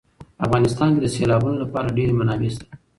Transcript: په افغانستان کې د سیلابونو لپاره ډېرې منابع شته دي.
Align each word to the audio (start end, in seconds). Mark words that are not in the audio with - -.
په 0.37 0.41
افغانستان 0.45 0.89
کې 0.93 0.99
د 1.01 1.07
سیلابونو 1.15 1.57
لپاره 1.63 1.95
ډېرې 1.97 2.13
منابع 2.19 2.49
شته 2.53 2.65
دي. 2.69 2.75